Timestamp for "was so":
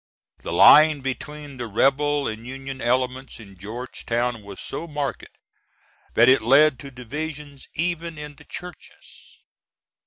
4.41-4.87